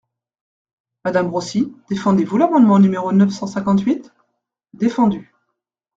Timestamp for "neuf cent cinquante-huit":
3.11-4.11